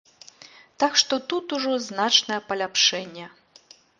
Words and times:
Так 0.83 0.93
што 1.01 1.13
тут 1.33 1.53
ужо 1.59 1.73
значнае 1.89 2.39
паляпшэнне. 2.49 3.25